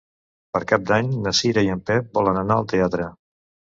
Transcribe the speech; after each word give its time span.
Per 0.55 0.61
Cap 0.71 0.87
d'Any 0.93 1.11
na 1.27 1.33
Cira 1.41 1.65
i 1.67 1.71
en 1.75 1.83
Pep 1.91 2.09
volen 2.21 2.41
anar 2.45 2.59
al 2.63 2.67
teatre. 2.73 3.11